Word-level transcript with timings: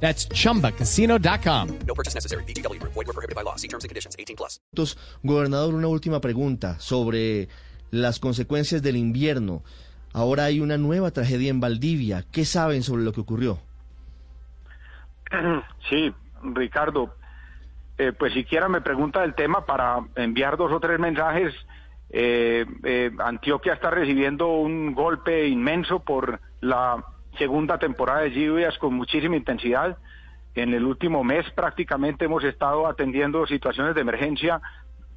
That's 0.00 0.28
chumbacasino.com. 0.28 1.68
No 1.86 1.94
purchase 1.94 2.14
necessary. 2.14 2.44
BGW. 2.44 2.80
Void 2.82 2.94
were 2.94 3.12
prohibited 3.12 3.34
by 3.34 3.42
law. 3.42 3.56
See 3.56 3.68
terms 3.68 3.84
and 3.84 3.90
conditions. 3.90 4.14
18 4.18 4.36
plus. 4.36 4.60
Entonces, 4.72 4.96
Gobernador, 5.22 5.74
una 5.74 5.88
última 5.88 6.20
pregunta 6.20 6.78
sobre 6.78 7.48
las 7.90 8.20
consecuencias 8.20 8.82
del 8.82 8.96
invierno. 8.96 9.62
Ahora 10.12 10.44
hay 10.44 10.60
una 10.60 10.78
nueva 10.78 11.10
tragedia 11.10 11.50
en 11.50 11.60
Valdivia. 11.60 12.24
¿Qué 12.32 12.44
saben 12.44 12.82
sobre 12.82 13.02
lo 13.02 13.12
que 13.12 13.20
ocurrió? 13.20 13.58
Sí, 15.88 16.12
Ricardo, 16.42 17.14
eh, 17.96 18.12
pues 18.12 18.32
siquiera 18.32 18.68
me 18.68 18.80
pregunta 18.80 19.20
del 19.20 19.34
tema 19.34 19.64
para 19.66 20.00
enviar 20.16 20.56
dos 20.56 20.72
o 20.72 20.80
tres 20.80 20.98
mensajes. 20.98 21.54
Eh, 22.10 22.66
eh, 22.82 23.10
Antioquia 23.18 23.74
está 23.74 23.90
recibiendo 23.90 24.48
un 24.48 24.94
golpe 24.94 25.46
inmenso 25.46 26.00
por 26.00 26.40
la 26.60 27.04
segunda 27.36 27.78
temporada 27.78 28.20
de 28.22 28.30
lluvias 28.30 28.76
con 28.78 28.94
muchísima 28.94 29.36
intensidad. 29.36 29.96
En 30.54 30.72
el 30.72 30.84
último 30.84 31.22
mes 31.22 31.48
prácticamente 31.50 32.24
hemos 32.24 32.44
estado 32.44 32.86
atendiendo 32.86 33.46
situaciones 33.46 33.94
de 33.94 34.00
emergencia 34.00 34.60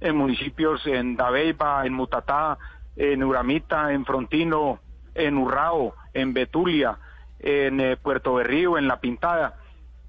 en 0.00 0.16
municipios 0.16 0.86
en 0.86 1.16
Dabeiba, 1.16 1.86
en 1.86 1.92
Mutatá, 1.92 2.58
en 2.96 3.22
Uramita, 3.22 3.92
en 3.92 4.04
Frontino, 4.04 4.80
en 5.14 5.36
Urrao, 5.36 5.94
en 6.14 6.32
Betulia, 6.32 6.98
en 7.38 7.80
eh, 7.80 7.96
Puerto 7.96 8.34
Berrío, 8.34 8.78
en 8.78 8.88
La 8.88 9.00
Pintada. 9.00 9.56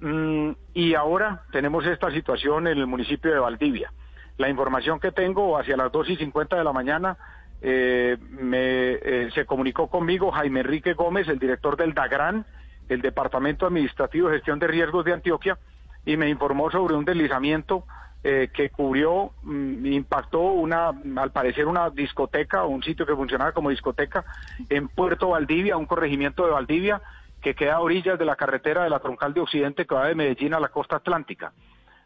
Mm, 0.00 0.52
y 0.72 0.94
ahora 0.94 1.42
tenemos 1.52 1.84
esta 1.86 2.10
situación 2.10 2.66
en 2.66 2.78
el 2.78 2.86
municipio 2.86 3.32
de 3.32 3.38
Valdivia. 3.38 3.92
La 4.38 4.48
información 4.48 5.00
que 5.00 5.12
tengo 5.12 5.58
hacia 5.58 5.76
las 5.76 5.92
2 5.92 6.10
y 6.10 6.16
50 6.16 6.56
de 6.56 6.64
la 6.64 6.72
mañana 6.72 7.18
eh, 7.62 8.16
me, 8.30 8.92
eh, 8.92 9.30
se 9.34 9.44
comunicó 9.44 9.88
conmigo 9.88 10.30
Jaime 10.30 10.60
Enrique 10.60 10.94
Gómez, 10.94 11.28
el 11.28 11.38
director 11.38 11.76
del 11.76 11.94
DAGRAN, 11.94 12.46
el 12.88 13.02
Departamento 13.02 13.66
Administrativo 13.66 14.28
de 14.28 14.36
Gestión 14.36 14.58
de 14.58 14.66
Riesgos 14.66 15.04
de 15.04 15.12
Antioquia, 15.12 15.58
y 16.04 16.16
me 16.16 16.28
informó 16.28 16.70
sobre 16.70 16.94
un 16.94 17.04
deslizamiento 17.04 17.84
eh, 18.22 18.50
que 18.52 18.70
cubrió, 18.70 19.32
mm, 19.42 19.86
impactó 19.86 20.40
una, 20.40 20.88
al 20.88 21.32
parecer 21.32 21.66
una 21.66 21.90
discoteca, 21.90 22.64
un 22.64 22.82
sitio 22.82 23.06
que 23.06 23.16
funcionaba 23.16 23.52
como 23.52 23.70
discoteca 23.70 24.24
en 24.68 24.88
Puerto 24.88 25.30
Valdivia, 25.30 25.76
un 25.76 25.86
corregimiento 25.86 26.44
de 26.44 26.52
Valdivia, 26.52 27.00
que 27.40 27.54
queda 27.54 27.76
a 27.76 27.80
orillas 27.80 28.18
de 28.18 28.26
la 28.26 28.36
carretera 28.36 28.84
de 28.84 28.90
la 28.90 28.98
Troncal 28.98 29.32
de 29.32 29.40
Occidente 29.40 29.86
que 29.86 29.94
va 29.94 30.08
de 30.08 30.14
Medellín 30.14 30.52
a 30.52 30.60
la 30.60 30.68
costa 30.68 30.96
atlántica. 30.96 31.52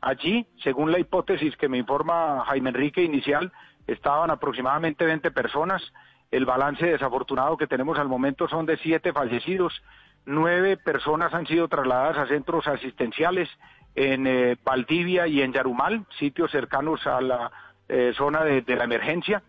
Allí, 0.00 0.46
según 0.62 0.92
la 0.92 0.98
hipótesis 0.98 1.56
que 1.56 1.68
me 1.68 1.78
informa 1.78 2.44
Jaime 2.46 2.70
Enrique 2.70 3.02
inicial, 3.02 3.50
estaban 3.86 4.30
aproximadamente 4.30 5.04
20 5.04 5.30
personas. 5.30 5.82
El 6.30 6.46
balance 6.46 6.86
desafortunado 6.86 7.56
que 7.56 7.66
tenemos 7.66 7.98
al 7.98 8.08
momento 8.08 8.48
son 8.48 8.66
de 8.66 8.76
siete 8.78 9.12
fallecidos. 9.12 9.82
Nueve 10.26 10.76
personas 10.76 11.34
han 11.34 11.46
sido 11.46 11.68
trasladadas 11.68 12.16
a 12.18 12.26
centros 12.26 12.66
asistenciales 12.66 13.48
en 13.94 14.26
eh, 14.26 14.56
Valdivia 14.64 15.26
y 15.26 15.42
en 15.42 15.52
Yarumal, 15.52 16.04
sitios 16.18 16.50
cercanos 16.50 17.06
a 17.06 17.20
la 17.20 17.52
eh, 17.88 18.12
zona 18.16 18.42
de, 18.42 18.64
la 18.66 18.84
emergencia. 18.84 19.42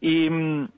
Y 0.00 0.28
mm, 0.30 0.68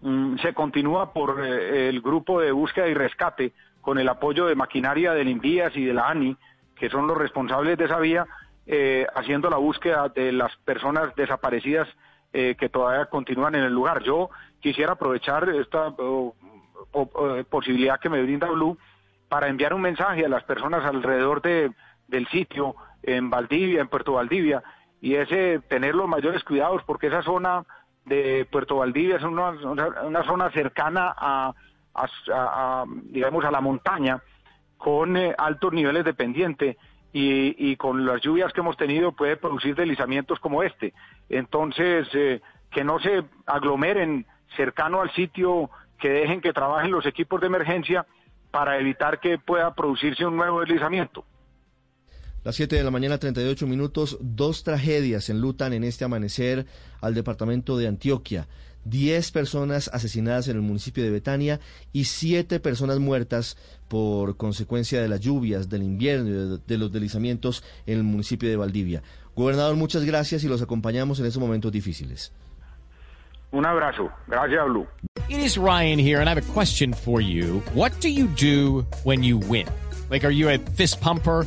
mm, 0.00 0.38
se 0.38 0.54
continúa 0.54 1.12
por 1.12 1.44
eh, 1.44 1.88
el 1.88 2.00
grupo 2.00 2.40
de 2.40 2.52
búsqueda 2.52 2.88
y 2.88 2.94
rescate 2.94 3.52
con 3.80 3.98
el 3.98 4.08
apoyo 4.08 4.46
de 4.46 4.54
maquinaria 4.54 5.12
del 5.12 5.28
Invías 5.28 5.76
y 5.76 5.84
de 5.84 5.92
la 5.92 6.08
ANI, 6.08 6.36
que 6.76 6.88
son 6.88 7.06
los 7.06 7.18
responsables 7.18 7.76
de 7.76 7.84
esa 7.84 7.98
vía, 7.98 8.26
haciendo 9.14 9.50
la 9.50 9.58
búsqueda 9.58 10.08
de 10.08 10.32
las 10.32 10.56
personas 10.64 11.14
desaparecidas 11.16 11.86
eh, 12.36 12.56
que 12.58 12.68
todavía 12.68 13.06
continúan 13.06 13.54
en 13.54 13.62
el 13.62 13.72
lugar. 13.72 14.02
Yo 14.02 14.28
quisiera 14.60 14.94
aprovechar 14.94 15.48
esta 15.50 15.86
oh, 15.98 16.34
oh, 16.90 17.44
posibilidad 17.48 18.00
que 18.00 18.08
me 18.08 18.20
brinda 18.20 18.48
Blue 18.50 18.76
para 19.28 19.46
enviar 19.46 19.72
un 19.72 19.80
mensaje 19.80 20.24
a 20.24 20.28
las 20.28 20.42
personas 20.42 20.84
alrededor 20.84 21.40
de, 21.42 21.70
del 22.08 22.26
sitio, 22.26 22.74
en 23.04 23.30
Valdivia, 23.30 23.80
en 23.80 23.86
Puerto 23.86 24.14
Valdivia, 24.14 24.64
y 25.00 25.14
ese 25.14 25.60
tener 25.68 25.94
los 25.94 26.08
mayores 26.08 26.42
cuidados, 26.42 26.82
porque 26.84 27.06
esa 27.06 27.22
zona 27.22 27.64
de 28.04 28.48
Puerto 28.50 28.78
Valdivia 28.78 29.16
es 29.16 29.22
una, 29.22 29.50
una 29.50 30.24
zona 30.24 30.50
cercana 30.50 31.14
a, 31.16 31.54
digamos, 33.04 33.44
a 33.44 33.52
la 33.52 33.60
montaña, 33.60 34.20
con 34.76 35.16
eh, 35.16 35.34
altos 35.38 35.72
niveles 35.72 36.04
de 36.04 36.14
pendiente, 36.14 36.78
y, 37.14 37.70
y, 37.70 37.76
con 37.76 38.04
las 38.04 38.20
lluvias 38.22 38.52
que 38.52 38.60
hemos 38.60 38.76
tenido 38.76 39.12
puede 39.12 39.36
producir 39.36 39.76
deslizamientos 39.76 40.40
como 40.40 40.64
este. 40.64 40.92
Entonces, 41.28 42.08
eh, 42.12 42.42
que 42.72 42.82
no 42.82 42.98
se 42.98 43.22
aglomeren 43.46 44.26
cercano 44.56 45.00
al 45.00 45.12
sitio, 45.14 45.70
que 46.00 46.08
dejen 46.08 46.40
que 46.40 46.52
trabajen 46.52 46.90
los 46.90 47.06
equipos 47.06 47.40
de 47.40 47.46
emergencia 47.46 48.04
para 48.50 48.80
evitar 48.80 49.20
que 49.20 49.38
pueda 49.38 49.72
producirse 49.76 50.26
un 50.26 50.36
nuevo 50.36 50.58
deslizamiento. 50.60 51.24
Las 52.42 52.56
7 52.56 52.74
de 52.74 52.82
la 52.82 52.90
mañana, 52.90 53.16
38 53.16 53.64
minutos, 53.68 54.18
dos 54.20 54.64
tragedias 54.64 55.30
enlutan 55.30 55.72
en 55.72 55.84
este 55.84 56.04
amanecer 56.04 56.66
al 57.00 57.14
departamento 57.14 57.78
de 57.78 57.86
Antioquia. 57.86 58.48
10 58.84 59.30
personas 59.32 59.90
asesinadas 59.92 60.48
en 60.48 60.56
el 60.56 60.62
municipio 60.62 61.02
de 61.04 61.10
Betania 61.10 61.60
y 61.92 62.04
7 62.04 62.60
personas 62.60 62.98
muertas 62.98 63.56
por 63.88 64.36
consecuencia 64.36 65.00
de 65.00 65.08
las 65.08 65.20
lluvias, 65.20 65.68
del 65.68 65.82
invierno 65.82 66.28
y 66.28 66.32
de, 66.32 66.58
de, 66.58 66.78
los 66.78 66.92
deslizamientos 66.92 67.62
en 67.86 67.98
el 67.98 68.04
municipio 68.04 68.48
de 68.48 68.56
Valdivia. 68.56 69.02
Gobernador, 69.34 69.76
muchas 69.76 70.04
gracias 70.04 70.44
y 70.44 70.48
los 70.48 70.62
acompañamos 70.62 71.18
en 71.20 71.26
estos 71.26 71.40
momentos 71.40 71.72
difíciles. 71.72 72.32
Un 73.54 73.66
abrazo. 73.66 74.10
Gracias, 74.26 74.66
Blue. 74.66 74.86
It 75.28 75.38
is 75.38 75.56
Ryan 75.56 75.98
here 75.98 76.20
and 76.20 76.28
I 76.28 76.34
have 76.34 76.38
a 76.38 76.52
question 76.52 76.92
for 76.92 77.20
you. 77.20 77.62
What 77.72 77.92
do 78.00 78.08
you 78.08 78.26
do 78.26 78.84
when 79.04 79.22
you 79.22 79.38
win? 79.38 79.66
Like, 80.10 80.24
are 80.24 80.32
you 80.32 80.50
a 80.50 80.58
fist 80.58 81.00
pumper? 81.00 81.46